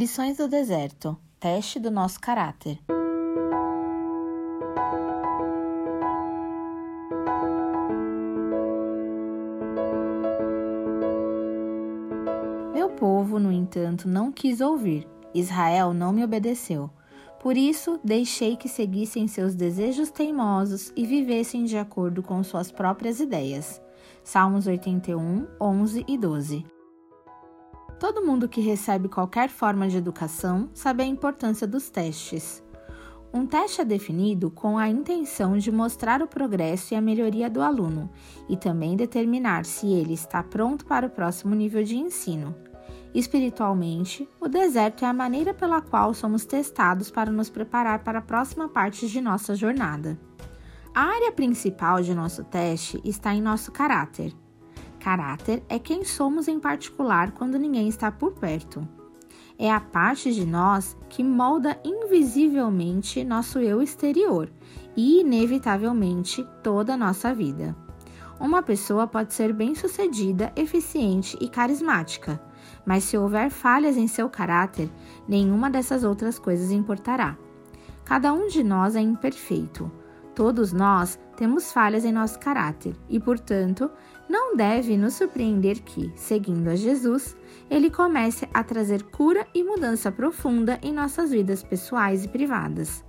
Lições 0.00 0.38
do 0.38 0.48
deserto 0.48 1.14
teste 1.38 1.78
do 1.78 1.90
nosso 1.90 2.18
caráter. 2.18 2.78
Meu 12.72 12.88
povo, 12.96 13.38
no 13.38 13.52
entanto, 13.52 14.08
não 14.08 14.32
quis 14.32 14.62
ouvir. 14.62 15.06
Israel 15.34 15.92
não 15.92 16.14
me 16.14 16.24
obedeceu. 16.24 16.88
Por 17.38 17.54
isso, 17.58 18.00
deixei 18.02 18.56
que 18.56 18.70
seguissem 18.70 19.28
seus 19.28 19.54
desejos 19.54 20.10
teimosos 20.10 20.90
e 20.96 21.04
vivessem 21.04 21.64
de 21.64 21.76
acordo 21.76 22.22
com 22.22 22.42
suas 22.42 22.72
próprias 22.72 23.20
ideias. 23.20 23.82
Salmos 24.24 24.66
81, 24.66 25.46
11 25.60 26.06
e 26.08 26.16
12. 26.16 26.79
Todo 28.00 28.24
mundo 28.24 28.48
que 28.48 28.62
recebe 28.62 29.10
qualquer 29.10 29.50
forma 29.50 29.86
de 29.86 29.98
educação 29.98 30.70
sabe 30.72 31.02
a 31.02 31.06
importância 31.06 31.66
dos 31.66 31.90
testes. 31.90 32.64
Um 33.30 33.46
teste 33.46 33.82
é 33.82 33.84
definido 33.84 34.50
com 34.50 34.78
a 34.78 34.88
intenção 34.88 35.58
de 35.58 35.70
mostrar 35.70 36.22
o 36.22 36.26
progresso 36.26 36.94
e 36.94 36.96
a 36.96 37.00
melhoria 37.00 37.50
do 37.50 37.60
aluno 37.60 38.10
e 38.48 38.56
também 38.56 38.96
determinar 38.96 39.66
se 39.66 39.86
ele 39.86 40.14
está 40.14 40.42
pronto 40.42 40.86
para 40.86 41.06
o 41.06 41.10
próximo 41.10 41.54
nível 41.54 41.84
de 41.84 41.98
ensino. 41.98 42.56
Espiritualmente, 43.14 44.26
o 44.40 44.48
deserto 44.48 45.04
é 45.04 45.08
a 45.08 45.12
maneira 45.12 45.52
pela 45.52 45.82
qual 45.82 46.14
somos 46.14 46.46
testados 46.46 47.10
para 47.10 47.30
nos 47.30 47.50
preparar 47.50 48.02
para 48.02 48.20
a 48.20 48.22
próxima 48.22 48.66
parte 48.66 49.08
de 49.08 49.20
nossa 49.20 49.54
jornada. 49.54 50.18
A 50.94 51.02
área 51.02 51.30
principal 51.32 52.00
de 52.00 52.14
nosso 52.14 52.44
teste 52.44 52.98
está 53.04 53.34
em 53.34 53.42
nosso 53.42 53.70
caráter. 53.70 54.32
Caráter 55.00 55.62
é 55.66 55.78
quem 55.78 56.04
somos 56.04 56.46
em 56.46 56.60
particular 56.60 57.32
quando 57.32 57.58
ninguém 57.58 57.88
está 57.88 58.12
por 58.12 58.32
perto. 58.32 58.86
É 59.58 59.72
a 59.72 59.80
parte 59.80 60.32
de 60.32 60.46
nós 60.46 60.96
que 61.08 61.24
molda 61.24 61.80
invisivelmente 61.82 63.24
nosso 63.24 63.58
eu 63.58 63.82
exterior 63.82 64.50
e, 64.94 65.20
inevitavelmente, 65.20 66.46
toda 66.62 66.94
a 66.94 66.96
nossa 66.96 67.34
vida. 67.34 67.74
Uma 68.38 68.62
pessoa 68.62 69.06
pode 69.06 69.34
ser 69.34 69.52
bem-sucedida, 69.52 70.52
eficiente 70.54 71.36
e 71.40 71.48
carismática, 71.48 72.40
mas 72.86 73.04
se 73.04 73.16
houver 73.16 73.50
falhas 73.50 73.96
em 73.96 74.06
seu 74.06 74.28
caráter, 74.28 74.90
nenhuma 75.26 75.70
dessas 75.70 76.04
outras 76.04 76.38
coisas 76.38 76.70
importará. 76.70 77.36
Cada 78.04 78.32
um 78.32 78.48
de 78.48 78.62
nós 78.62 78.96
é 78.96 79.00
imperfeito. 79.00 79.90
Todos 80.34 80.72
nós 80.72 81.18
temos 81.36 81.72
falhas 81.72 82.04
em 82.04 82.12
nosso 82.12 82.38
caráter 82.38 82.94
e, 83.08 83.18
portanto, 83.18 83.90
não 84.28 84.56
deve 84.56 84.96
nos 84.96 85.14
surpreender 85.14 85.82
que, 85.82 86.12
seguindo 86.16 86.68
a 86.68 86.76
Jesus, 86.76 87.36
ele 87.68 87.90
comece 87.90 88.48
a 88.54 88.62
trazer 88.62 89.02
cura 89.04 89.46
e 89.54 89.62
mudança 89.62 90.12
profunda 90.12 90.78
em 90.82 90.92
nossas 90.92 91.30
vidas 91.30 91.62
pessoais 91.62 92.24
e 92.24 92.28
privadas. 92.28 93.04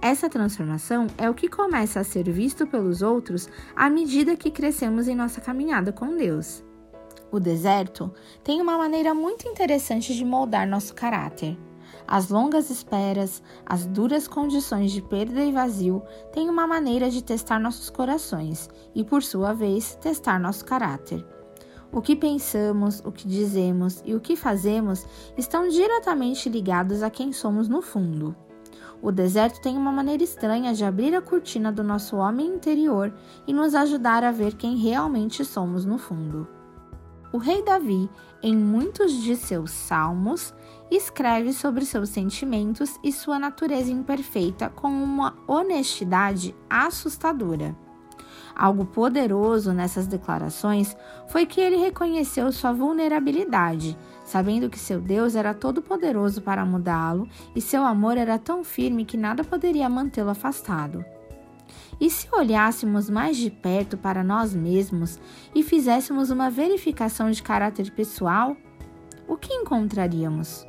Essa 0.00 0.28
transformação 0.28 1.06
é 1.16 1.30
o 1.30 1.34
que 1.34 1.48
começa 1.48 2.00
a 2.00 2.04
ser 2.04 2.28
visto 2.28 2.66
pelos 2.66 3.02
outros 3.02 3.48
à 3.74 3.88
medida 3.88 4.36
que 4.36 4.50
crescemos 4.50 5.06
em 5.06 5.14
nossa 5.14 5.40
caminhada 5.40 5.92
com 5.92 6.16
Deus. 6.16 6.64
O 7.30 7.40
deserto 7.40 8.12
tem 8.44 8.60
uma 8.60 8.76
maneira 8.76 9.14
muito 9.14 9.48
interessante 9.48 10.14
de 10.14 10.24
moldar 10.24 10.68
nosso 10.68 10.94
caráter. 10.94 11.56
As 12.06 12.28
longas 12.28 12.70
esperas, 12.70 13.42
as 13.64 13.86
duras 13.86 14.28
condições 14.28 14.92
de 14.92 15.00
perda 15.00 15.42
e 15.42 15.52
vazio 15.52 16.02
têm 16.32 16.48
uma 16.50 16.66
maneira 16.66 17.10
de 17.10 17.22
testar 17.22 17.58
nossos 17.58 17.88
corações 17.90 18.68
e, 18.94 19.04
por 19.04 19.22
sua 19.22 19.52
vez, 19.52 19.94
testar 19.96 20.38
nosso 20.38 20.64
caráter. 20.64 21.24
O 21.92 22.00
que 22.00 22.16
pensamos, 22.16 23.00
o 23.04 23.12
que 23.12 23.28
dizemos 23.28 24.02
e 24.04 24.14
o 24.14 24.20
que 24.20 24.34
fazemos 24.34 25.06
estão 25.36 25.68
diretamente 25.68 26.48
ligados 26.48 27.02
a 27.02 27.10
quem 27.10 27.32
somos 27.32 27.68
no 27.68 27.82
fundo. 27.82 28.34
O 29.02 29.10
deserto 29.10 29.60
tem 29.60 29.76
uma 29.76 29.90
maneira 29.90 30.22
estranha 30.22 30.72
de 30.72 30.84
abrir 30.84 31.14
a 31.14 31.20
cortina 31.20 31.72
do 31.72 31.82
nosso 31.82 32.16
homem 32.16 32.46
interior 32.46 33.12
e 33.46 33.52
nos 33.52 33.74
ajudar 33.74 34.22
a 34.22 34.30
ver 34.30 34.54
quem 34.54 34.76
realmente 34.76 35.44
somos 35.44 35.84
no 35.84 35.98
fundo. 35.98 36.46
O 37.32 37.38
rei 37.38 37.62
Davi, 37.62 38.10
em 38.42 38.54
muitos 38.54 39.22
de 39.22 39.36
seus 39.36 39.70
salmos, 39.70 40.54
escreve 40.90 41.54
sobre 41.54 41.86
seus 41.86 42.10
sentimentos 42.10 42.98
e 43.02 43.10
sua 43.10 43.38
natureza 43.38 43.90
imperfeita 43.90 44.68
com 44.68 44.88
uma 44.88 45.34
honestidade 45.48 46.54
assustadora. 46.68 47.74
Algo 48.54 48.84
poderoso 48.84 49.72
nessas 49.72 50.06
declarações 50.06 50.94
foi 51.26 51.46
que 51.46 51.58
ele 51.58 51.76
reconheceu 51.76 52.52
sua 52.52 52.70
vulnerabilidade, 52.70 53.96
sabendo 54.26 54.68
que 54.68 54.78
seu 54.78 55.00
Deus 55.00 55.34
era 55.34 55.54
todo-poderoso 55.54 56.42
para 56.42 56.66
mudá-lo 56.66 57.26
e 57.56 57.62
seu 57.62 57.82
amor 57.82 58.18
era 58.18 58.38
tão 58.38 58.62
firme 58.62 59.06
que 59.06 59.16
nada 59.16 59.42
poderia 59.42 59.88
mantê-lo 59.88 60.28
afastado. 60.28 61.02
E 62.00 62.10
se 62.10 62.28
olhássemos 62.32 63.08
mais 63.08 63.36
de 63.36 63.50
perto 63.50 63.96
para 63.96 64.24
nós 64.24 64.54
mesmos 64.54 65.18
e 65.54 65.62
fizéssemos 65.62 66.30
uma 66.30 66.50
verificação 66.50 67.30
de 67.30 67.42
caráter 67.42 67.90
pessoal, 67.92 68.56
o 69.28 69.36
que 69.36 69.52
encontraríamos? 69.52 70.66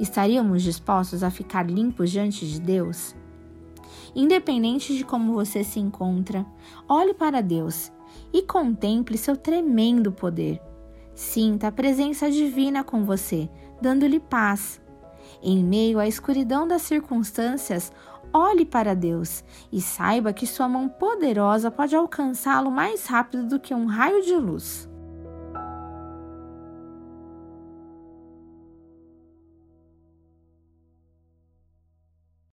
Estaríamos 0.00 0.62
dispostos 0.62 1.22
a 1.22 1.30
ficar 1.30 1.68
limpos 1.68 2.10
diante 2.10 2.46
de 2.46 2.60
Deus? 2.60 3.14
Independente 4.14 4.96
de 4.96 5.04
como 5.04 5.32
você 5.32 5.64
se 5.64 5.80
encontra, 5.80 6.46
olhe 6.88 7.14
para 7.14 7.40
Deus 7.40 7.92
e 8.32 8.42
contemple 8.42 9.18
seu 9.18 9.36
tremendo 9.36 10.12
poder. 10.12 10.60
Sinta 11.14 11.68
a 11.68 11.72
presença 11.72 12.30
divina 12.30 12.82
com 12.82 13.04
você, 13.04 13.48
dando-lhe 13.80 14.20
paz. 14.20 14.80
Em 15.42 15.62
meio 15.62 15.98
à 15.98 16.06
escuridão 16.06 16.66
das 16.66 16.82
circunstâncias, 16.82 17.92
olhe 18.34 18.66
para 18.66 18.94
Deus 18.94 19.44
e 19.72 19.80
saiba 19.80 20.32
que 20.32 20.46
sua 20.46 20.68
mão 20.68 20.88
poderosa 20.88 21.70
pode 21.70 21.94
alcançá-lo 21.94 22.70
mais 22.70 23.06
rápido 23.06 23.46
do 23.46 23.60
que 23.60 23.72
um 23.72 23.86
raio 23.86 24.22
de 24.22 24.34
luz. 24.34 24.88